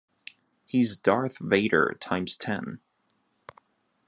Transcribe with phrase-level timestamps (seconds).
[0.65, 2.79] He's Darth Vader times ten.